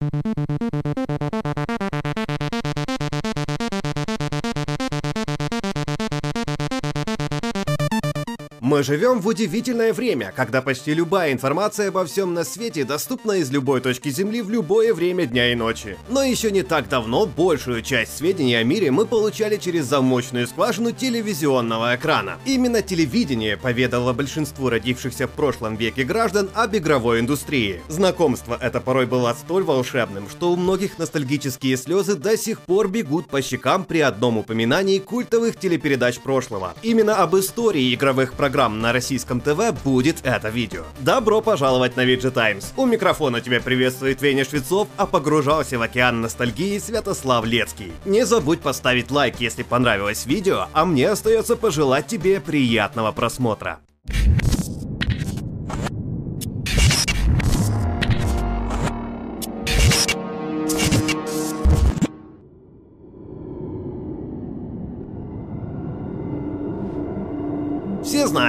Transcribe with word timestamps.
Thank 0.00 0.98
you. 0.98 1.05
Живем 8.86 9.20
в 9.20 9.26
удивительное 9.26 9.92
время, 9.92 10.32
когда 10.34 10.62
почти 10.62 10.94
любая 10.94 11.32
информация 11.32 11.88
обо 11.88 12.04
всем 12.04 12.34
на 12.34 12.44
свете 12.44 12.84
доступна 12.84 13.32
из 13.32 13.50
любой 13.50 13.80
точки 13.80 14.10
Земли 14.10 14.40
в 14.42 14.48
любое 14.48 14.94
время 14.94 15.26
дня 15.26 15.50
и 15.50 15.56
ночи. 15.56 15.98
Но 16.08 16.22
еще 16.22 16.52
не 16.52 16.62
так 16.62 16.88
давно 16.88 17.26
большую 17.26 17.82
часть 17.82 18.16
сведений 18.16 18.54
о 18.54 18.62
мире 18.62 18.92
мы 18.92 19.04
получали 19.04 19.56
через 19.56 19.86
замочную 19.86 20.46
скважину 20.46 20.92
телевизионного 20.92 21.96
экрана. 21.96 22.38
Именно 22.44 22.80
телевидение 22.80 23.56
поведало 23.56 24.12
большинству 24.12 24.68
родившихся 24.68 25.26
в 25.26 25.32
прошлом 25.32 25.74
веке 25.74 26.04
граждан 26.04 26.48
об 26.54 26.76
игровой 26.76 27.18
индустрии. 27.18 27.80
Знакомство 27.88 28.56
это 28.60 28.80
порой 28.80 29.06
было 29.06 29.34
столь 29.36 29.64
волшебным, 29.64 30.28
что 30.30 30.52
у 30.52 30.56
многих 30.56 30.96
ностальгические 30.98 31.76
слезы 31.76 32.14
до 32.14 32.36
сих 32.36 32.60
пор 32.60 32.86
бегут 32.86 33.26
по 33.26 33.42
щекам 33.42 33.84
при 33.84 33.98
одном 33.98 34.38
упоминании 34.38 35.00
культовых 35.00 35.58
телепередач 35.58 36.20
прошлого. 36.20 36.74
Именно 36.82 37.16
об 37.16 37.36
истории 37.36 37.92
игровых 37.92 38.34
программ 38.34 38.75
на 38.80 38.92
российском 38.92 39.40
ТВ 39.40 39.72
будет 39.84 40.24
это 40.24 40.48
видео. 40.48 40.84
Добро 41.00 41.40
пожаловать 41.40 41.96
на 41.96 42.04
VG 42.04 42.30
Times. 42.30 42.72
У 42.76 42.86
микрофона 42.86 43.40
тебя 43.40 43.60
приветствует 43.60 44.22
Веня 44.22 44.44
Швецов, 44.44 44.88
а 44.96 45.06
погружался 45.06 45.78
в 45.78 45.82
океан 45.82 46.20
ностальгии 46.20 46.78
Святослав 46.78 47.44
Лецкий. 47.44 47.92
Не 48.04 48.24
забудь 48.24 48.60
поставить 48.60 49.10
лайк, 49.10 49.36
если 49.40 49.62
понравилось 49.62 50.26
видео, 50.26 50.66
а 50.72 50.84
мне 50.84 51.08
остается 51.08 51.56
пожелать 51.56 52.06
тебе 52.06 52.40
приятного 52.40 53.12
просмотра. 53.12 53.80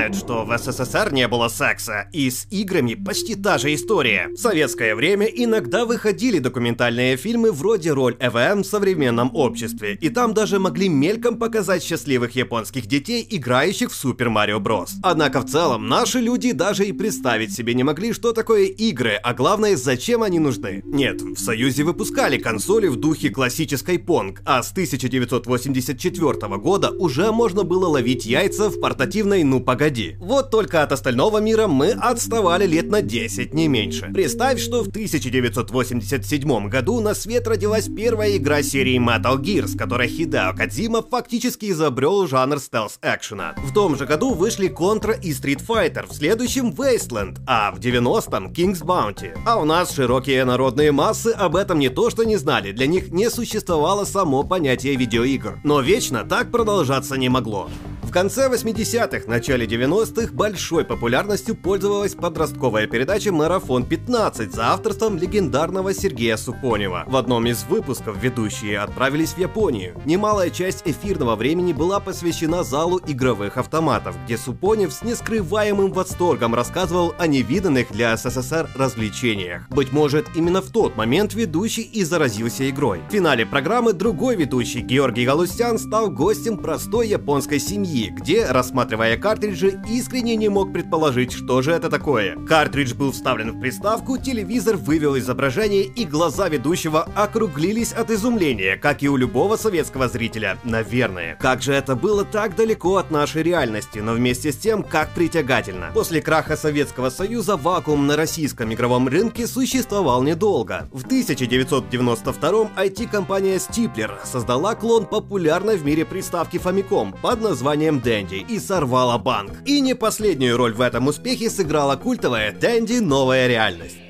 Все 0.07 0.13
знают, 0.13 0.15
что 0.15 0.45
в 0.45 0.57
СССР 0.57 1.11
не 1.11 1.27
было 1.27 1.47
секса, 1.49 2.07
и 2.13 2.29
с 2.29 2.47
играми 2.49 2.93
почти 2.93 3.35
та 3.35 3.57
же 3.57 3.73
история. 3.73 4.29
В 4.33 4.37
советское 4.37 4.95
время 4.95 5.25
иногда 5.25 5.85
выходили 5.85 6.39
документальные 6.39 7.17
фильмы 7.17 7.51
вроде 7.51 7.91
«Роль 7.91 8.15
ЭВМ 8.19 8.63
в 8.63 8.67
современном 8.67 9.31
обществе», 9.33 9.97
и 9.99 10.09
там 10.09 10.33
даже 10.33 10.59
могли 10.59 10.87
мельком 10.87 11.37
показать 11.37 11.83
счастливых 11.83 12.35
японских 12.35 12.85
детей, 12.85 13.25
играющих 13.29 13.91
в 13.91 13.95
Супер 13.95 14.29
Марио 14.29 14.59
Брос. 14.59 14.93
Однако 15.03 15.41
в 15.41 15.45
целом 15.45 15.87
наши 15.87 16.19
люди 16.19 16.51
даже 16.53 16.85
и 16.85 16.93
представить 16.93 17.53
себе 17.53 17.73
не 17.73 17.83
могли, 17.83 18.13
что 18.13 18.31
такое 18.31 18.65
игры, 18.65 19.19
а 19.21 19.33
главное, 19.33 19.75
зачем 19.75 20.23
они 20.23 20.39
нужны. 20.39 20.83
Нет, 20.85 21.21
в 21.21 21.37
Союзе 21.37 21.83
выпускали 21.83 22.37
консоли 22.37 22.87
в 22.87 22.95
духе 22.95 23.29
классической 23.29 23.97
Pong, 23.97 24.37
а 24.45 24.63
с 24.63 24.71
1984 24.71 26.57
года 26.57 26.91
уже 26.91 27.31
можно 27.31 27.63
было 27.63 27.87
ловить 27.87 28.25
яйца 28.25 28.69
в 28.69 28.79
портативной 28.79 29.43
ну 29.43 29.59
погоди. 29.59 29.96
Вот 30.19 30.51
только 30.51 30.83
от 30.83 30.91
остального 30.91 31.39
мира 31.39 31.67
мы 31.67 31.91
отставали 31.91 32.65
лет 32.65 32.89
на 32.89 33.01
10, 33.01 33.53
не 33.53 33.67
меньше. 33.67 34.11
Представь, 34.13 34.59
что 34.59 34.83
в 34.83 34.89
1987 34.89 36.69
году 36.69 36.99
на 37.01 37.13
свет 37.13 37.47
родилась 37.47 37.87
первая 37.87 38.37
игра 38.37 38.61
серии 38.63 38.99
Metal 38.99 39.37
Gear, 39.37 39.67
с 39.67 39.75
которой 39.75 40.07
Хидео 40.07 40.53
Кадзима 40.55 41.01
фактически 41.01 41.71
изобрел 41.71 42.27
жанр 42.27 42.57
стелс-экшена. 42.57 43.55
В 43.57 43.73
том 43.73 43.97
же 43.97 44.05
году 44.05 44.33
вышли 44.33 44.69
Contra 44.69 45.19
и 45.19 45.31
Street 45.31 45.65
Fighter, 45.65 46.07
в 46.07 46.13
следующем 46.13 46.69
Wasteland, 46.69 47.39
а 47.47 47.71
в 47.71 47.79
90-м 47.79 48.51
King's 48.51 48.83
Bounty. 48.83 49.37
А 49.45 49.57
у 49.57 49.65
нас 49.65 49.93
широкие 49.93 50.43
народные 50.45 50.91
массы 50.91 51.29
об 51.29 51.55
этом 51.55 51.79
не 51.79 51.89
то 51.89 52.09
что 52.09 52.23
не 52.23 52.37
знали, 52.37 52.71
для 52.71 52.87
них 52.87 53.11
не 53.11 53.29
существовало 53.29 54.05
само 54.05 54.43
понятие 54.43 54.95
видеоигр. 54.95 55.59
Но 55.63 55.81
вечно 55.81 56.23
так 56.23 56.51
продолжаться 56.51 57.17
не 57.17 57.29
могло. 57.29 57.69
Конце 58.17 58.49
80-х, 58.49 59.27
начале 59.27 59.67
90-х 59.67 60.33
большой 60.33 60.83
популярностью 60.83 61.53
пользовалась 61.53 62.15
подростковая 62.15 62.87
передача 62.87 63.31
«Марафон 63.31 63.83
15» 63.83 64.49
за 64.49 64.73
авторством 64.73 65.19
легендарного 65.19 65.93
Сергея 65.93 66.35
Супонева. 66.35 67.03
В 67.05 67.15
одном 67.15 67.45
из 67.45 67.63
выпусков 67.65 68.17
ведущие 68.19 68.79
отправились 68.79 69.33
в 69.33 69.37
Японию. 69.37 70.01
Немалая 70.05 70.49
часть 70.49 70.81
эфирного 70.85 71.35
времени 71.35 71.73
была 71.73 71.99
посвящена 71.99 72.63
залу 72.63 72.99
игровых 73.05 73.57
автоматов, 73.57 74.15
где 74.25 74.35
Супонев 74.39 74.93
с 74.93 75.03
нескрываемым 75.03 75.91
восторгом 75.91 76.55
рассказывал 76.55 77.13
о 77.19 77.27
невиданных 77.27 77.91
для 77.91 78.17
СССР 78.17 78.67
развлечениях. 78.75 79.69
Быть 79.69 79.93
может, 79.93 80.25
именно 80.35 80.63
в 80.63 80.71
тот 80.71 80.95
момент 80.95 81.35
ведущий 81.35 81.83
и 81.83 82.03
заразился 82.03 82.67
игрой. 82.67 82.99
В 83.09 83.11
финале 83.11 83.45
программы 83.45 83.93
другой 83.93 84.37
ведущий 84.37 84.79
Георгий 84.79 85.23
Галустян 85.23 85.77
стал 85.77 86.09
гостем 86.09 86.57
простой 86.57 87.09
японской 87.09 87.59
семьи, 87.59 88.06
где, 88.09 88.45
рассматривая 88.45 89.17
картриджи, 89.17 89.81
искренне 89.89 90.35
не 90.35 90.49
мог 90.49 90.73
предположить, 90.73 91.31
что 91.31 91.61
же 91.61 91.71
это 91.71 91.89
такое. 91.89 92.35
Картридж 92.45 92.93
был 92.93 93.11
вставлен 93.11 93.51
в 93.51 93.59
приставку, 93.59 94.17
телевизор 94.17 94.77
вывел 94.77 95.17
изображение, 95.17 95.83
и 95.83 96.05
глаза 96.05 96.49
ведущего 96.49 97.03
округлились 97.15 97.93
от 97.93 98.11
изумления, 98.11 98.77
как 98.77 99.03
и 99.03 99.09
у 99.09 99.17
любого 99.17 99.55
советского 99.55 100.07
зрителя, 100.07 100.57
наверное. 100.63 101.37
Как 101.39 101.61
же 101.61 101.73
это 101.73 101.95
было 101.95 102.25
так 102.25 102.55
далеко 102.55 102.97
от 102.97 103.11
нашей 103.11 103.43
реальности, 103.43 103.99
но 103.99 104.13
вместе 104.13 104.51
с 104.51 104.57
тем, 104.57 104.83
как 104.83 105.13
притягательно. 105.13 105.91
После 105.93 106.21
краха 106.21 106.57
Советского 106.57 107.09
Союза 107.09 107.55
вакуум 107.55 108.07
на 108.07 108.15
российском 108.15 108.73
игровом 108.73 109.07
рынке 109.07 109.47
существовал 109.47 110.23
недолго. 110.23 110.87
В 110.91 111.05
1992 111.05 112.71
IT-компания 112.75 113.55
Stipler 113.55 114.11
создала 114.23 114.75
клон 114.75 115.05
популярной 115.05 115.77
в 115.77 115.85
мире 115.85 116.05
приставки 116.05 116.57
Famicom 116.57 117.15
под 117.21 117.41
названием 117.41 117.86
названием 117.87 117.99
Дэнди 117.99 118.45
и 118.47 118.59
сорвала 118.59 119.17
банк. 119.17 119.51
И 119.65 119.81
не 119.81 119.93
последнюю 119.93 120.57
роль 120.57 120.73
в 120.73 120.81
этом 120.81 121.07
успехе 121.07 121.49
сыграла 121.49 121.95
культовая 121.95 122.51
Дэнди 122.51 122.99
«Новая 122.99 123.47
реальность». 123.47 124.06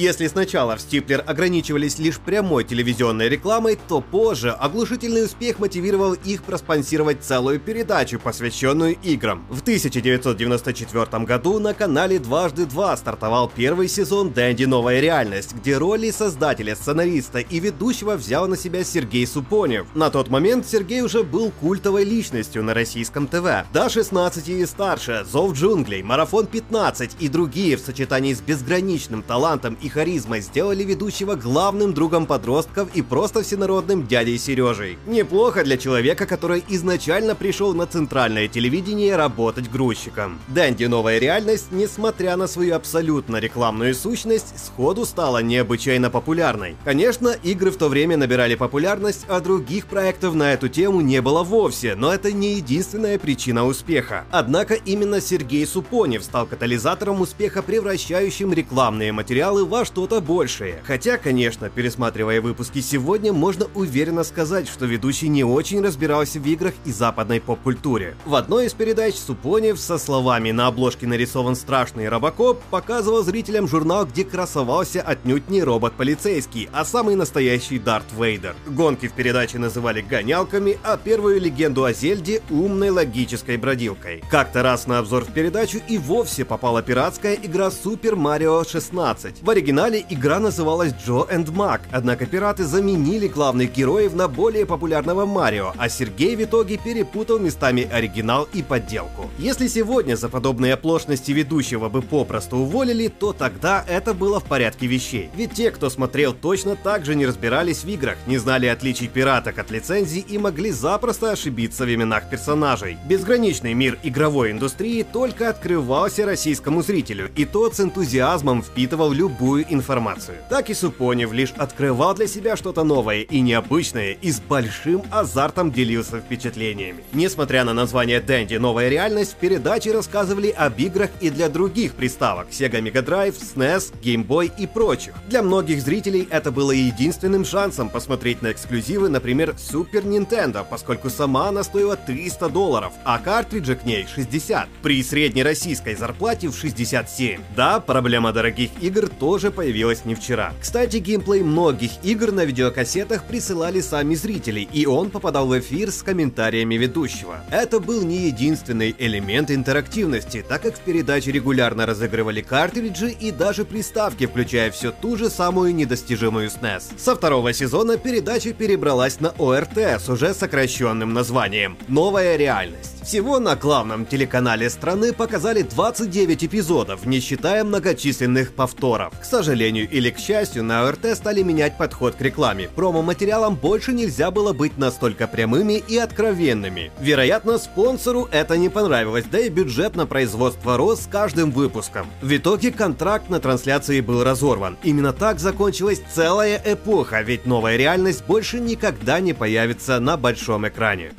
Если 0.00 0.28
сначала 0.28 0.76
в 0.76 0.80
Стиплер 0.80 1.22
ограничивались 1.26 1.98
лишь 1.98 2.18
прямой 2.18 2.64
телевизионной 2.64 3.28
рекламой, 3.28 3.78
то 3.86 4.00
позже 4.00 4.50
оглушительный 4.50 5.26
успех 5.26 5.58
мотивировал 5.58 6.14
их 6.14 6.42
проспонсировать 6.42 7.22
целую 7.22 7.60
передачу, 7.60 8.18
посвященную 8.18 8.96
играм. 9.02 9.44
В 9.50 9.60
1994 9.60 11.24
году 11.24 11.58
на 11.58 11.74
канале 11.74 12.18
«Дважды 12.18 12.64
два» 12.64 12.96
стартовал 12.96 13.52
первый 13.54 13.88
сезон 13.88 14.30
«Дэнди. 14.32 14.64
Новая 14.64 15.00
реальность», 15.00 15.52
где 15.52 15.76
роли 15.76 16.10
создателя, 16.10 16.76
сценариста 16.76 17.40
и 17.40 17.60
ведущего 17.60 18.14
взял 18.14 18.48
на 18.48 18.56
себя 18.56 18.84
Сергей 18.84 19.26
Супонев. 19.26 19.86
На 19.94 20.08
тот 20.08 20.30
момент 20.30 20.66
Сергей 20.66 21.02
уже 21.02 21.24
был 21.24 21.50
культовой 21.50 22.04
личностью 22.04 22.64
на 22.64 22.72
российском 22.72 23.26
ТВ. 23.26 23.70
До 23.74 23.90
16 23.90 24.48
и 24.48 24.64
старше, 24.64 25.26
«Зов 25.30 25.52
джунглей», 25.52 26.02
«Марафон 26.02 26.46
15» 26.46 27.16
и 27.20 27.28
другие 27.28 27.76
в 27.76 27.80
сочетании 27.80 28.32
с 28.32 28.40
безграничным 28.40 29.22
талантом 29.22 29.76
и 29.82 29.89
харизмой 29.90 30.40
сделали 30.40 30.82
ведущего 30.84 31.34
главным 31.34 31.92
другом 31.92 32.26
подростков 32.26 32.88
и 32.94 33.02
просто 33.02 33.42
всенародным 33.42 34.06
дядей 34.06 34.38
Сережей. 34.38 34.98
Неплохо 35.06 35.64
для 35.64 35.76
человека, 35.76 36.26
который 36.26 36.64
изначально 36.68 37.34
пришел 37.34 37.74
на 37.74 37.86
центральное 37.86 38.48
телевидение 38.48 39.16
работать 39.16 39.70
грузчиком. 39.70 40.38
Дэнди 40.48 40.84
«Новая 40.84 41.18
реальность», 41.18 41.72
несмотря 41.72 42.36
на 42.36 42.46
свою 42.46 42.74
абсолютно 42.76 43.36
рекламную 43.36 43.94
сущность, 43.94 44.54
сходу 44.58 45.04
стала 45.04 45.42
необычайно 45.42 46.10
популярной. 46.10 46.76
Конечно, 46.84 47.28
игры 47.42 47.70
в 47.70 47.76
то 47.76 47.88
время 47.88 48.16
набирали 48.16 48.54
популярность, 48.54 49.26
а 49.28 49.40
других 49.40 49.86
проектов 49.86 50.34
на 50.34 50.52
эту 50.52 50.68
тему 50.68 51.00
не 51.00 51.20
было 51.20 51.42
вовсе, 51.42 51.94
но 51.94 52.12
это 52.12 52.32
не 52.32 52.54
единственная 52.54 53.18
причина 53.18 53.66
успеха. 53.66 54.24
Однако 54.30 54.74
именно 54.74 55.20
Сергей 55.20 55.66
Супонев 55.66 56.22
стал 56.22 56.46
катализатором 56.46 57.20
успеха, 57.20 57.62
превращающим 57.62 58.52
рекламные 58.52 59.12
материалы 59.12 59.64
во 59.70 59.84
что-то 59.84 60.20
большее. 60.20 60.82
Хотя, 60.84 61.16
конечно, 61.16 61.70
пересматривая 61.70 62.40
выпуски 62.40 62.80
сегодня, 62.80 63.32
можно 63.32 63.66
уверенно 63.74 64.24
сказать, 64.24 64.68
что 64.68 64.84
ведущий 64.84 65.28
не 65.28 65.44
очень 65.44 65.80
разбирался 65.80 66.40
в 66.40 66.46
играх 66.46 66.74
и 66.84 66.92
западной 66.92 67.40
поп-культуре. 67.40 68.16
В 68.26 68.34
одной 68.34 68.66
из 68.66 68.74
передач 68.74 69.14
Супонев 69.14 69.78
со 69.78 69.96
словами 69.96 70.50
«на 70.50 70.66
обложке 70.66 71.06
нарисован 71.06 71.54
страшный 71.54 72.08
робокоп» 72.08 72.60
показывал 72.70 73.22
зрителям 73.22 73.68
журнал, 73.68 74.06
где 74.06 74.24
красовался 74.24 75.00
отнюдь 75.02 75.48
не 75.48 75.62
робот-полицейский, 75.62 76.68
а 76.72 76.84
самый 76.84 77.14
настоящий 77.14 77.78
Дарт 77.78 78.06
Вейдер. 78.18 78.56
Гонки 78.66 79.06
в 79.06 79.12
передаче 79.12 79.58
называли 79.58 80.00
гонялками, 80.00 80.78
а 80.82 80.96
первую 80.96 81.40
легенду 81.40 81.84
о 81.84 81.92
Зельде— 81.92 82.42
умной 82.50 82.90
логической 82.90 83.56
бродилкой. 83.56 84.24
Как-то 84.28 84.64
раз 84.64 84.88
на 84.88 84.98
обзор 84.98 85.24
в 85.24 85.32
передачу 85.32 85.78
и 85.88 85.96
вовсе 85.96 86.44
попала 86.44 86.82
пиратская 86.82 87.34
игра 87.34 87.68
Super 87.68 88.14
Mario 88.14 88.68
16. 88.68 89.42
В 89.42 89.48
оригинале 89.60 90.02
игра 90.08 90.40
называлась 90.40 90.94
Джо 90.94 91.26
энд 91.28 91.50
Мак, 91.50 91.82
однако 91.92 92.24
пираты 92.24 92.64
заменили 92.64 93.28
главных 93.28 93.72
героев 93.72 94.14
на 94.14 94.26
более 94.26 94.64
популярного 94.64 95.26
Марио, 95.26 95.74
а 95.76 95.90
Сергей 95.90 96.34
в 96.34 96.42
итоге 96.42 96.78
перепутал 96.78 97.38
местами 97.38 97.86
оригинал 97.92 98.48
и 98.54 98.62
подделку. 98.62 99.28
Если 99.38 99.68
сегодня 99.68 100.16
за 100.16 100.30
подобные 100.30 100.72
оплошности 100.72 101.32
ведущего 101.32 101.90
бы 101.90 102.00
попросту 102.00 102.56
уволили, 102.56 103.08
то 103.08 103.34
тогда 103.34 103.84
это 103.86 104.14
было 104.14 104.40
в 104.40 104.44
порядке 104.44 104.86
вещей. 104.86 105.28
Ведь 105.36 105.52
те, 105.52 105.70
кто 105.70 105.90
смотрел, 105.90 106.32
точно 106.32 106.74
так 106.74 107.04
же 107.04 107.14
не 107.14 107.26
разбирались 107.26 107.84
в 107.84 107.88
играх, 107.88 108.16
не 108.26 108.38
знали 108.38 108.64
отличий 108.66 109.08
пираток 109.08 109.58
от 109.58 109.70
лицензий 109.70 110.24
и 110.26 110.38
могли 110.38 110.70
запросто 110.70 111.32
ошибиться 111.32 111.84
в 111.84 111.94
именах 111.94 112.30
персонажей. 112.30 112.96
Безграничный 113.06 113.74
мир 113.74 113.98
игровой 114.02 114.52
индустрии 114.52 115.02
только 115.02 115.50
открывался 115.50 116.24
российскому 116.24 116.82
зрителю, 116.82 117.30
и 117.36 117.44
тот 117.44 117.76
с 117.76 117.80
энтузиазмом 117.80 118.62
впитывал 118.62 119.12
любую 119.12 119.49
информацию. 119.58 120.38
Так 120.48 120.70
и 120.70 120.74
Супонев 120.74 121.32
лишь 121.32 121.52
открывал 121.56 122.14
для 122.14 122.26
себя 122.26 122.56
что-то 122.56 122.84
новое 122.84 123.22
и 123.22 123.40
необычное 123.40 124.16
и 124.20 124.30
с 124.30 124.40
большим 124.40 125.02
азартом 125.10 125.72
делился 125.72 126.20
впечатлениями. 126.20 127.04
Несмотря 127.12 127.64
на 127.64 127.72
название 127.72 128.20
Дэнди 128.20 128.56
«Новая 128.56 128.88
реальность», 128.88 129.32
в 129.32 129.36
передаче 129.36 129.92
рассказывали 129.92 130.50
об 130.50 130.78
играх 130.78 131.10
и 131.20 131.30
для 131.30 131.48
других 131.48 131.94
приставок 131.94 132.48
Sega 132.50 132.80
Mega 132.82 133.04
Drive, 133.04 133.34
SNES, 133.40 133.94
Game 134.02 134.26
Boy 134.26 134.50
и 134.58 134.66
прочих. 134.66 135.14
Для 135.28 135.42
многих 135.42 135.80
зрителей 135.80 136.28
это 136.30 136.50
было 136.50 136.72
единственным 136.72 137.44
шансом 137.44 137.88
посмотреть 137.88 138.42
на 138.42 138.52
эксклюзивы, 138.52 139.08
например, 139.08 139.54
Super 139.56 140.04
Nintendo, 140.04 140.66
поскольку 140.68 141.08
сама 141.08 141.48
она 141.48 141.62
стоила 141.62 141.96
300 141.96 142.48
долларов, 142.50 142.92
а 143.04 143.18
картриджи 143.18 143.76
к 143.76 143.84
ней 143.84 144.06
60, 144.12 144.68
при 144.82 145.02
среднероссийской 145.02 145.94
зарплате 145.94 146.48
в 146.48 146.56
67. 146.56 147.40
Да, 147.56 147.80
проблема 147.80 148.32
дорогих 148.32 148.70
игр 148.80 149.08
тоже 149.08 149.39
появилась 149.48 150.04
не 150.04 150.14
вчера. 150.14 150.52
Кстати, 150.60 150.98
геймплей 150.98 151.42
многих 151.42 151.92
игр 152.02 152.32
на 152.32 152.44
видеокассетах 152.44 153.24
присылали 153.24 153.80
сами 153.80 154.14
зрители, 154.14 154.60
и 154.60 154.84
он 154.84 155.08
попадал 155.08 155.46
в 155.46 155.58
эфир 155.58 155.90
с 155.90 156.02
комментариями 156.02 156.74
ведущего. 156.74 157.40
Это 157.50 157.80
был 157.80 158.02
не 158.02 158.26
единственный 158.26 158.94
элемент 158.98 159.50
интерактивности, 159.50 160.44
так 160.46 160.60
как 160.62 160.76
в 160.76 160.80
передаче 160.80 161.32
регулярно 161.32 161.86
разыгрывали 161.86 162.42
картриджи 162.42 163.10
и 163.10 163.30
даже 163.30 163.64
приставки, 163.64 164.26
включая 164.26 164.70
все 164.70 164.90
ту 164.92 165.16
же 165.16 165.30
самую 165.30 165.74
недостижимую 165.74 166.48
SNES. 166.48 166.98
Со 166.98 167.16
второго 167.16 167.54
сезона 167.54 167.96
передача 167.96 168.52
перебралась 168.52 169.20
на 169.20 169.30
ОРТ 169.38 169.78
с 169.78 170.08
уже 170.08 170.34
сокращенным 170.34 171.14
названием 171.14 171.78
«Новая 171.88 172.36
реальность». 172.36 173.00
Всего 173.04 173.38
на 173.38 173.56
главном 173.56 174.04
телеканале 174.04 174.68
страны 174.68 175.12
показали 175.12 175.62
29 175.62 176.44
эпизодов, 176.44 177.06
не 177.06 177.20
считая 177.20 177.64
многочисленных 177.64 178.52
повторов. 178.52 179.12
К 179.18 179.24
сожалению 179.30 179.88
или 179.88 180.10
к 180.10 180.18
счастью, 180.18 180.64
на 180.64 180.86
ОРТ 180.86 181.16
стали 181.16 181.42
менять 181.42 181.78
подход 181.78 182.16
к 182.16 182.20
рекламе. 182.20 182.68
Промо-материалам 182.74 183.54
больше 183.54 183.92
нельзя 183.92 184.30
было 184.30 184.52
быть 184.52 184.76
настолько 184.76 185.26
прямыми 185.26 185.82
и 185.88 185.96
откровенными. 185.96 186.90
Вероятно, 187.00 187.58
спонсору 187.58 188.28
это 188.30 188.56
не 188.56 188.68
понравилось, 188.68 189.24
да 189.30 189.38
и 189.38 189.48
бюджет 189.48 189.96
на 189.96 190.06
производство 190.06 190.76
рос 190.76 191.02
с 191.02 191.06
каждым 191.06 191.52
выпуском. 191.52 192.06
В 192.20 192.36
итоге 192.36 192.72
контракт 192.72 193.30
на 193.30 193.40
трансляции 193.40 194.00
был 194.00 194.24
разорван. 194.24 194.76
Именно 194.82 195.12
так 195.12 195.38
закончилась 195.38 196.02
целая 196.12 196.60
эпоха, 196.64 197.22
ведь 197.22 197.46
новая 197.46 197.76
реальность 197.76 198.24
больше 198.26 198.58
никогда 198.60 199.20
не 199.20 199.32
появится 199.32 200.00
на 200.00 200.16
большом 200.16 200.66
экране. 200.66 201.12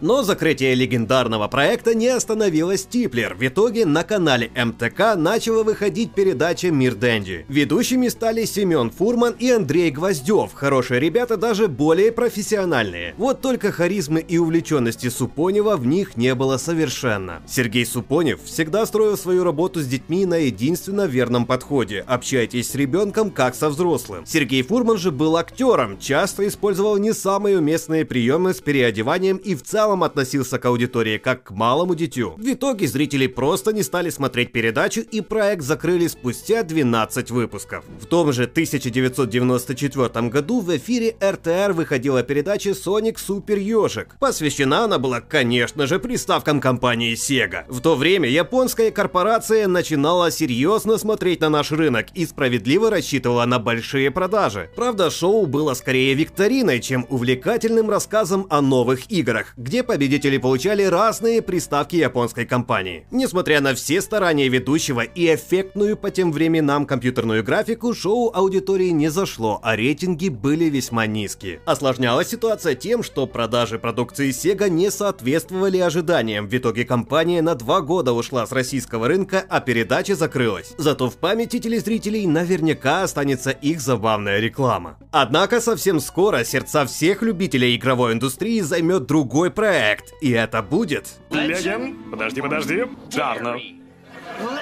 Но 0.00 0.22
закрытие 0.22 0.74
легендарного 0.74 1.46
проекта 1.48 1.94
не 1.94 2.08
остановило 2.08 2.76
Стиплер. 2.78 3.34
В 3.34 3.46
итоге 3.46 3.84
на 3.84 4.02
канале 4.02 4.50
МТК 4.56 5.14
начала 5.14 5.62
выходить 5.62 6.12
передача 6.12 6.70
«Мир 6.70 6.94
Дэнди». 6.94 7.44
Ведущими 7.48 8.08
стали 8.08 8.46
Семен 8.46 8.90
Фурман 8.90 9.34
и 9.38 9.50
Андрей 9.50 9.90
Гвоздев. 9.90 10.54
Хорошие 10.54 11.00
ребята 11.00 11.36
даже 11.36 11.68
более 11.68 12.12
профессиональные. 12.12 13.14
Вот 13.18 13.42
только 13.42 13.72
харизмы 13.72 14.20
и 14.20 14.38
увлеченности 14.38 15.10
Супонева 15.10 15.76
в 15.76 15.86
них 15.86 16.16
не 16.16 16.34
было 16.34 16.56
совершенно. 16.56 17.42
Сергей 17.46 17.84
Супонев 17.84 18.40
всегда 18.44 18.86
строил 18.86 19.18
свою 19.18 19.44
работу 19.44 19.80
с 19.80 19.86
детьми 19.86 20.24
на 20.24 20.36
единственно 20.36 21.06
верном 21.06 21.44
подходе. 21.44 22.04
Общайтесь 22.06 22.70
с 22.70 22.74
ребенком 22.74 23.30
как 23.30 23.54
со 23.54 23.68
взрослым. 23.68 24.24
Сергей 24.24 24.62
Фурман 24.62 24.96
же 24.96 25.10
был 25.10 25.36
актером, 25.36 25.98
часто 25.98 26.48
использовал 26.48 26.96
не 26.96 27.12
самые 27.12 27.58
уместные 27.58 28.06
приемы 28.06 28.54
с 28.54 28.60
переодеванием 28.60 29.36
и 29.36 29.54
в 29.54 29.62
целом 29.62 29.89
целом 29.90 30.04
относился 30.04 30.58
к 30.58 30.66
аудитории 30.66 31.18
как 31.18 31.42
к 31.44 31.50
малому 31.50 31.96
дитю. 31.96 32.34
В 32.38 32.52
итоге 32.52 32.86
зрители 32.86 33.26
просто 33.26 33.72
не 33.72 33.82
стали 33.82 34.10
смотреть 34.10 34.52
передачу 34.52 35.00
и 35.00 35.20
проект 35.20 35.62
закрыли 35.62 36.06
спустя 36.06 36.62
12 36.62 37.30
выпусков. 37.32 37.84
В 38.00 38.06
том 38.06 38.32
же 38.32 38.44
1994 38.44 40.28
году 40.28 40.60
в 40.60 40.76
эфире 40.76 41.16
РТР 41.20 41.72
выходила 41.72 42.22
передача 42.22 42.70
Sonic 42.70 43.16
Super 43.16 43.58
Ёжик. 43.58 44.16
Посвящена 44.20 44.84
она 44.84 44.98
была, 44.98 45.20
конечно 45.20 45.86
же, 45.88 45.98
приставкам 45.98 46.60
компании 46.60 47.14
Sega. 47.14 47.64
В 47.68 47.80
то 47.80 47.96
время 47.96 48.28
японская 48.28 48.92
корпорация 48.92 49.66
начинала 49.66 50.30
серьезно 50.30 50.98
смотреть 50.98 51.40
на 51.40 51.48
наш 51.48 51.72
рынок 51.72 52.06
и 52.14 52.26
справедливо 52.26 52.90
рассчитывала 52.90 53.44
на 53.44 53.58
большие 53.58 54.12
продажи. 54.12 54.70
Правда, 54.76 55.10
шоу 55.10 55.46
было 55.46 55.74
скорее 55.74 56.14
викториной, 56.14 56.80
чем 56.80 57.06
увлекательным 57.08 57.90
рассказом 57.90 58.46
о 58.50 58.60
новых 58.60 59.10
играх, 59.10 59.54
где 59.56 59.79
победители 59.82 60.38
получали 60.38 60.82
разные 60.82 61.42
приставки 61.42 61.96
японской 61.96 62.44
компании. 62.44 63.06
Несмотря 63.10 63.60
на 63.60 63.74
все 63.74 64.00
старания 64.00 64.48
ведущего 64.48 65.00
и 65.00 65.34
эффектную 65.34 65.96
по 65.96 66.10
тем 66.10 66.32
временам 66.32 66.86
компьютерную 66.86 67.42
графику, 67.42 67.94
шоу 67.94 68.30
аудитории 68.34 68.90
не 68.90 69.08
зашло, 69.08 69.60
а 69.62 69.76
рейтинги 69.76 70.28
были 70.28 70.66
весьма 70.66 71.06
низкие. 71.06 71.60
Осложнялась 71.64 72.28
ситуация 72.28 72.74
тем, 72.74 73.02
что 73.02 73.26
продажи 73.26 73.78
продукции 73.78 74.30
Sega 74.30 74.68
не 74.68 74.90
соответствовали 74.90 75.78
ожиданиям. 75.78 76.48
В 76.48 76.54
итоге 76.54 76.84
компания 76.84 77.42
на 77.42 77.54
два 77.54 77.80
года 77.80 78.12
ушла 78.12 78.46
с 78.46 78.52
российского 78.52 79.08
рынка, 79.08 79.44
а 79.48 79.60
передача 79.60 80.14
закрылась. 80.14 80.74
Зато 80.76 81.08
в 81.08 81.16
памяти 81.16 81.58
телезрителей 81.58 82.26
наверняка 82.26 83.02
останется 83.02 83.50
их 83.50 83.80
забавная 83.80 84.40
реклама. 84.40 84.98
Однако 85.10 85.60
совсем 85.60 86.00
скоро 86.00 86.44
сердца 86.44 86.86
всех 86.86 87.22
любителей 87.22 87.76
игровой 87.76 88.12
индустрии 88.12 88.60
займет 88.60 89.06
другой 89.06 89.50
проект 89.50 89.69
проект, 89.70 90.12
и 90.20 90.30
это 90.30 90.62
будет... 90.62 91.20
Леген? 91.30 92.10
Подожди, 92.10 92.40
подожди. 92.40 92.84
Дарно. 93.14 93.56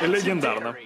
Легендарно. 0.03 0.77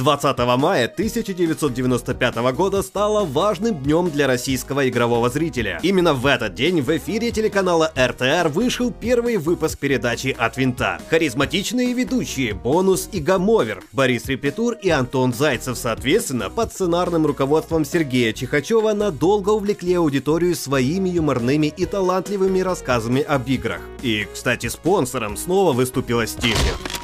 20 0.00 0.38
мая 0.56 0.86
1995 0.86 2.36
года 2.54 2.80
стало 2.80 3.26
важным 3.26 3.74
днем 3.82 4.10
для 4.10 4.26
российского 4.26 4.88
игрового 4.88 5.28
зрителя. 5.28 5.78
Именно 5.82 6.14
в 6.14 6.24
этот 6.24 6.54
день 6.54 6.80
в 6.80 6.96
эфире 6.96 7.30
телеканала 7.30 7.92
РТР 7.94 8.48
вышел 8.48 8.90
первый 8.90 9.36
выпуск 9.36 9.78
передачи 9.78 10.34
«От 10.38 10.56
винта». 10.56 10.98
Харизматичные 11.10 11.92
ведущие 11.92 12.54
Бонус 12.54 13.10
и 13.12 13.20
Гамовер, 13.20 13.82
Борис 13.92 14.24
Репетур 14.24 14.72
и 14.72 14.88
Антон 14.88 15.34
Зайцев, 15.34 15.76
соответственно, 15.76 16.48
под 16.48 16.72
сценарным 16.72 17.26
руководством 17.26 17.84
Сергея 17.84 18.32
Чихачева 18.32 18.94
надолго 18.94 19.50
увлекли 19.50 19.92
аудиторию 19.92 20.54
своими 20.54 21.10
юморными 21.10 21.66
и 21.66 21.84
талантливыми 21.84 22.60
рассказами 22.60 23.20
об 23.20 23.46
играх. 23.48 23.82
И, 24.00 24.26
кстати, 24.32 24.68
спонсором 24.68 25.36
снова 25.36 25.74
выступила 25.74 26.26
Стингер. 26.26 26.99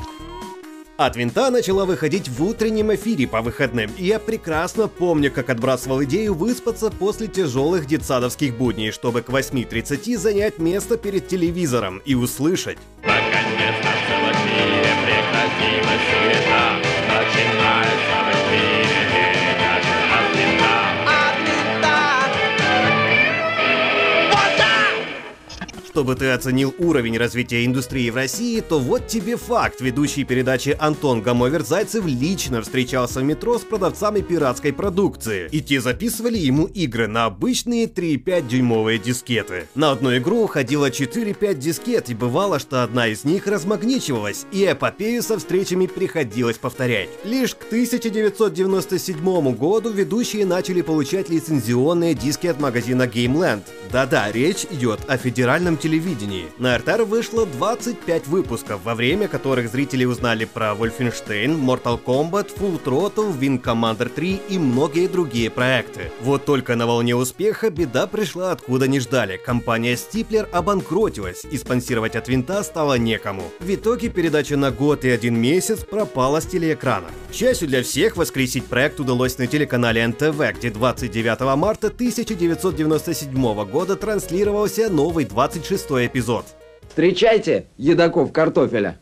От 0.97 1.15
винта 1.15 1.51
начала 1.51 1.85
выходить 1.85 2.27
в 2.31 2.43
утреннем 2.43 2.95
эфире 2.95 3.29
по 3.29 3.43
выходным, 3.43 3.91
и 3.99 4.07
я 4.07 4.19
прекрасно 4.19 4.89
помню, 4.89 5.31
как 5.31 5.51
отбрасывал 5.51 6.03
идею 6.05 6.33
выспаться 6.33 6.91
после 6.91 7.27
тяжелых 7.27 7.87
детсадовских 7.87 8.57
будней, 8.57 8.93
чтобы 8.93 9.21
к 9.21 9.29
8.30 9.29 10.17
занять 10.17 10.59
место 10.59 10.97
перед 10.97 11.29
телевизором 11.29 12.01
и 12.07 12.15
услышать. 12.15 12.79
Наконец-то 13.03 13.89
в 14.09 14.47
мире 14.47 14.87
прекратилась 15.05 16.01
суета, 16.11 16.76
Чтобы 25.97 26.15
ты 26.15 26.29
оценил 26.29 26.75
уровень 26.79 27.17
развития 27.17 27.65
индустрии 27.65 28.11
в 28.11 28.17
России, 28.17 28.61
то 28.61 28.79
вот 28.79 29.07
тебе 29.07 29.39
факт. 29.39 29.81
Ведущий 29.81 30.25
передачи 30.25 30.77
Антон 30.79 31.23
Гамовер-Зайцев 31.23 32.05
лично 32.05 32.61
встречался 32.61 33.21
в 33.21 33.23
метро 33.23 33.59
с 33.59 33.63
продавцами 33.63 34.21
пиратской 34.21 34.75
продукции. 34.75 35.49
И 35.53 35.63
те 35.63 35.81
записывали 35.81 36.37
ему 36.37 36.67
игры 36.67 37.07
на 37.07 37.25
обычные 37.25 37.87
3,5 37.87 38.47
дюймовые 38.47 38.99
дискеты. 38.99 39.69
На 39.75 39.93
одну 39.93 40.15
игру 40.19 40.45
уходило 40.45 40.91
4-5 40.91 41.55
дискет, 41.55 42.11
и 42.11 42.15
бывало, 42.15 42.59
что 42.59 42.83
одна 42.83 43.07
из 43.09 43.25
них 43.25 43.47
размагничивалась, 43.47 44.45
и 44.53 44.67
эпопею 44.67 45.23
со 45.23 45.39
встречами 45.39 45.87
приходилось 45.87 46.59
повторять. 46.59 47.09
Лишь 47.25 47.55
к 47.55 47.65
1997 47.69 49.55
году 49.55 49.89
ведущие 49.89 50.45
начали 50.45 50.83
получать 50.83 51.31
лицензионные 51.31 52.13
диски 52.13 52.49
от 52.49 52.61
магазина 52.61 53.05
Gameland. 53.05 53.63
Да-да, 53.91 54.31
речь 54.31 54.67
идет 54.71 55.01
о 55.09 55.17
федеральном 55.17 55.79
телевидении. 55.87 56.49
На 56.59 56.79
РТР 56.79 57.05
вышло 57.05 57.47
25 57.47 58.27
выпусков, 58.27 58.81
во 58.83 58.97
время 58.97 59.29
которых 59.29 59.71
зрители 59.71 60.05
узнали 60.05 60.45
про 60.45 60.73
Wolfenstein, 60.73 61.57
Mortal 61.57 62.01
Kombat, 62.05 62.51
Full 62.59 62.83
Throttle, 62.83 63.39
Wing 63.39 63.63
Commander 63.63 64.09
3 64.09 64.41
и 64.49 64.59
многие 64.59 65.07
другие 65.07 65.49
проекты. 65.49 66.11
Вот 66.23 66.45
только 66.45 66.75
на 66.75 66.89
волне 66.89 67.15
успеха 67.15 67.71
беда 67.71 68.09
пришла 68.09 68.51
откуда 68.51 68.89
не 68.89 68.99
ждали. 68.99 69.37
Компания 69.37 69.95
Stipler 69.95 70.51
обанкротилась, 70.51 71.45
и 71.45 71.57
спонсировать 71.57 72.17
от 72.17 72.27
винта 72.27 72.65
стало 72.65 72.99
некому. 72.99 73.45
В 73.61 73.73
итоге 73.73 74.09
передача 74.09 74.57
на 74.57 74.73
год 74.73 75.05
и 75.05 75.09
один 75.09 75.41
месяц 75.41 75.85
пропала 75.85 76.41
с 76.41 76.47
телеэкрана. 76.47 77.11
Счастью 77.37 77.69
для 77.69 77.83
всех, 77.83 78.17
воскресить 78.17 78.65
проект 78.65 78.99
удалось 78.99 79.37
на 79.37 79.47
телеканале 79.47 80.07
НТВ, 80.07 80.41
где 80.57 80.71
29 80.71 81.59
марта 81.59 81.89
1997 81.89 83.65
года 83.67 83.95
транслировался 83.95 84.89
новый 84.89 85.27
26 85.27 85.85
эпизод. 86.07 86.47
Встречайте, 86.89 87.67
едоков 87.77 88.33
картофеля. 88.33 88.99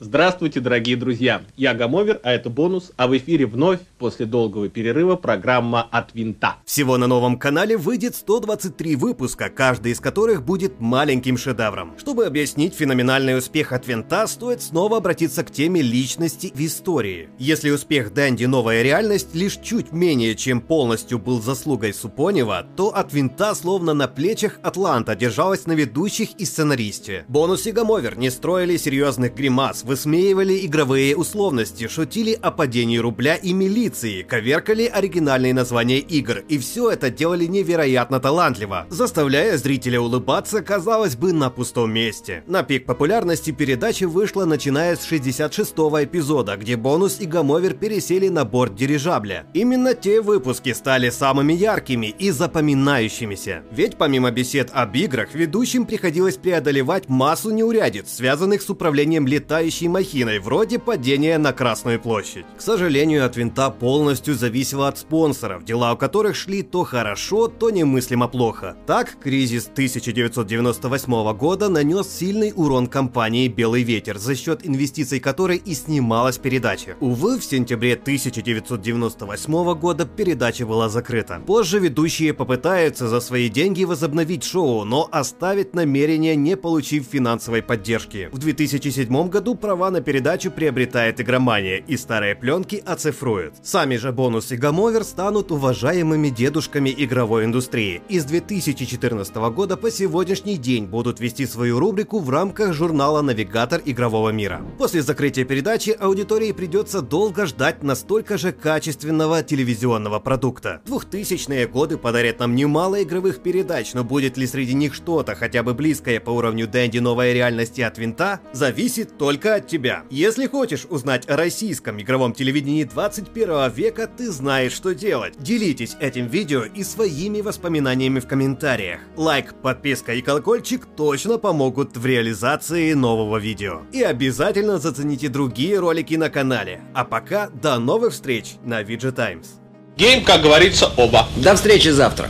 Здравствуйте, 0.00 0.60
дорогие 0.60 0.96
друзья! 0.96 1.42
Я 1.58 1.74
Гамовер, 1.74 2.20
а 2.22 2.32
это 2.32 2.48
бонус, 2.48 2.90
а 2.96 3.06
в 3.06 3.14
эфире 3.18 3.44
вновь, 3.44 3.80
после 4.04 4.26
долгого 4.26 4.68
перерыва, 4.68 5.16
программа 5.16 5.88
«От 5.90 6.14
винта». 6.14 6.56
Всего 6.66 6.98
на 6.98 7.06
новом 7.06 7.38
канале 7.38 7.78
выйдет 7.78 8.14
123 8.14 8.96
выпуска, 8.96 9.48
каждый 9.48 9.92
из 9.92 10.00
которых 10.00 10.44
будет 10.44 10.78
маленьким 10.78 11.38
шедевром. 11.38 11.94
Чтобы 11.96 12.26
объяснить 12.26 12.74
феноменальный 12.74 13.38
успех 13.38 13.72
«От 13.72 13.88
винта», 13.88 14.26
стоит 14.26 14.60
снова 14.60 14.98
обратиться 14.98 15.42
к 15.42 15.50
теме 15.50 15.80
личности 15.80 16.52
в 16.54 16.60
истории. 16.60 17.30
Если 17.38 17.70
успех 17.70 18.12
Дэнди 18.12 18.44
«Новая 18.44 18.82
реальность» 18.82 19.34
лишь 19.34 19.56
чуть 19.56 19.90
менее 19.90 20.34
чем 20.34 20.60
полностью 20.60 21.18
был 21.18 21.40
заслугой 21.40 21.94
Супонева, 21.94 22.66
то 22.76 22.94
«От 22.94 23.14
винта» 23.14 23.54
словно 23.54 23.94
на 23.94 24.06
плечах 24.06 24.58
Атланта 24.62 25.16
держалась 25.16 25.64
на 25.64 25.72
ведущих 25.72 26.34
и 26.34 26.44
сценаристе. 26.44 27.24
Бонус 27.28 27.66
и 27.66 27.72
Гамовер 27.72 28.18
не 28.18 28.28
строили 28.28 28.76
серьезных 28.76 29.34
гримас, 29.34 29.82
высмеивали 29.82 30.66
игровые 30.66 31.16
условности, 31.16 31.88
шутили 31.88 32.38
о 32.42 32.50
падении 32.50 32.98
рубля 32.98 33.36
и 33.36 33.54
милиции, 33.54 33.93
коверкали 34.28 34.86
оригинальные 34.86 35.54
названия 35.54 35.98
игр, 35.98 36.38
и 36.48 36.58
все 36.58 36.90
это 36.90 37.10
делали 37.10 37.46
невероятно 37.46 38.20
талантливо, 38.20 38.86
заставляя 38.90 39.56
зрителя 39.56 40.00
улыбаться, 40.00 40.62
казалось 40.62 41.16
бы, 41.16 41.32
на 41.32 41.50
пустом 41.50 41.92
месте. 41.92 42.42
На 42.46 42.62
пик 42.62 42.86
популярности 42.86 43.50
передачи 43.50 44.04
вышла 44.04 44.44
начиная 44.44 44.96
с 44.96 45.10
66-го 45.10 46.02
эпизода, 46.02 46.56
где 46.56 46.76
бонус 46.76 47.20
и 47.20 47.26
Гамовер 47.26 47.74
пересели 47.74 48.28
на 48.28 48.44
борт 48.44 48.74
дирижабля. 48.74 49.46
Именно 49.54 49.94
те 49.94 50.20
выпуски 50.20 50.72
стали 50.72 51.10
самыми 51.10 51.52
яркими 51.52 52.06
и 52.06 52.30
запоминающимися. 52.30 53.62
Ведь 53.70 53.96
помимо 53.96 54.30
бесед 54.30 54.70
об 54.72 54.94
играх, 54.94 55.34
ведущим 55.34 55.86
приходилось 55.86 56.36
преодолевать 56.36 57.08
массу 57.08 57.50
неурядиц, 57.50 58.12
связанных 58.12 58.62
с 58.62 58.70
управлением 58.70 59.26
летающей 59.26 59.88
махиной, 59.88 60.38
вроде 60.38 60.78
падения 60.78 61.38
на 61.38 61.52
Красную 61.52 62.00
площадь. 62.00 62.44
К 62.56 62.60
сожалению, 62.60 63.24
от 63.24 63.36
винта 63.36 63.70
полностью 63.78 64.34
зависело 64.34 64.88
от 64.88 64.98
спонсоров, 64.98 65.64
дела 65.64 65.92
у 65.92 65.96
которых 65.96 66.36
шли 66.36 66.62
то 66.62 66.84
хорошо, 66.84 67.48
то 67.48 67.70
немыслимо 67.70 68.28
плохо. 68.28 68.76
Так, 68.86 69.18
кризис 69.20 69.68
1998 69.72 71.36
года 71.36 71.68
нанес 71.68 72.08
сильный 72.08 72.52
урон 72.54 72.86
компании 72.86 73.48
«Белый 73.48 73.82
ветер», 73.82 74.18
за 74.18 74.34
счет 74.34 74.66
инвестиций 74.66 75.20
которой 75.20 75.56
и 75.56 75.74
снималась 75.74 76.38
передача. 76.38 76.96
Увы, 77.00 77.38
в 77.38 77.44
сентябре 77.44 77.94
1998 77.94 79.74
года 79.74 80.06
передача 80.06 80.66
была 80.66 80.88
закрыта. 80.88 81.42
Позже 81.46 81.78
ведущие 81.78 82.32
попытаются 82.32 83.08
за 83.08 83.20
свои 83.20 83.48
деньги 83.48 83.84
возобновить 83.84 84.44
шоу, 84.44 84.84
но 84.84 85.08
оставить 85.10 85.74
намерение, 85.74 86.36
не 86.36 86.56
получив 86.56 87.06
финансовой 87.10 87.62
поддержки. 87.62 88.28
В 88.32 88.38
2007 88.38 89.28
году 89.28 89.54
права 89.54 89.90
на 89.90 90.00
передачу 90.00 90.50
приобретает 90.50 91.20
игромания, 91.20 91.78
и 91.78 91.96
старые 91.96 92.34
пленки 92.34 92.82
оцифруют. 92.84 93.54
Сами 93.64 93.96
же 93.96 94.12
бонус 94.12 94.52
и 94.52 94.56
гамовер 94.56 95.04
станут 95.04 95.50
уважаемыми 95.50 96.28
дедушками 96.28 96.94
игровой 96.94 97.46
индустрии. 97.46 98.02
И 98.10 98.20
с 98.20 98.24
2014 98.26 99.34
года 99.36 99.78
по 99.78 99.90
сегодняшний 99.90 100.58
день 100.58 100.84
будут 100.84 101.18
вести 101.18 101.46
свою 101.46 101.78
рубрику 101.78 102.18
в 102.18 102.28
рамках 102.28 102.74
журнала 102.74 103.22
«Навигатор 103.22 103.80
игрового 103.82 104.28
мира». 104.28 104.60
После 104.76 105.00
закрытия 105.00 105.46
передачи 105.46 105.96
аудитории 105.98 106.52
придется 106.52 107.00
долго 107.00 107.46
ждать 107.46 107.82
настолько 107.82 108.36
же 108.36 108.52
качественного 108.52 109.42
телевизионного 109.42 110.20
продукта. 110.20 110.82
2000-е 110.84 111.66
годы 111.66 111.96
подарят 111.96 112.40
нам 112.40 112.54
немало 112.54 113.02
игровых 113.02 113.38
передач, 113.38 113.94
но 113.94 114.04
будет 114.04 114.36
ли 114.36 114.46
среди 114.46 114.74
них 114.74 114.92
что-то 114.92 115.34
хотя 115.34 115.62
бы 115.62 115.72
близкое 115.72 116.20
по 116.20 116.28
уровню 116.28 116.68
Дэнди 116.68 116.98
новой 116.98 117.32
реальности 117.32 117.80
от 117.80 117.96
винта, 117.96 118.40
зависит 118.52 119.16
только 119.16 119.54
от 119.54 119.68
тебя. 119.68 120.02
Если 120.10 120.46
хочешь 120.48 120.84
узнать 120.90 121.26
о 121.30 121.38
российском 121.38 121.98
игровом 121.98 122.34
телевидении 122.34 122.84
21 122.84 123.53
века, 123.68 124.06
ты 124.06 124.30
знаешь, 124.30 124.72
что 124.72 124.94
делать. 124.94 125.34
Делитесь 125.38 125.96
этим 126.00 126.26
видео 126.26 126.64
и 126.64 126.82
своими 126.84 127.40
воспоминаниями 127.40 128.20
в 128.20 128.26
комментариях. 128.26 129.00
Лайк, 129.16 129.54
подписка 129.62 130.14
и 130.14 130.22
колокольчик 130.22 130.86
точно 130.96 131.38
помогут 131.38 131.96
в 131.96 132.04
реализации 132.04 132.92
нового 132.92 133.38
видео. 133.38 133.82
И 133.92 134.02
обязательно 134.02 134.78
зацените 134.78 135.28
другие 135.28 135.78
ролики 135.78 136.14
на 136.14 136.30
канале. 136.30 136.82
А 136.94 137.04
пока 137.04 137.48
до 137.48 137.78
новых 137.78 138.12
встреч 138.12 138.56
на 138.64 138.82
Times. 138.84 139.60
Гейм, 139.96 140.24
как 140.24 140.42
говорится, 140.42 140.90
оба. 140.96 141.26
До 141.36 141.54
встречи 141.54 141.88
завтра. 141.88 142.28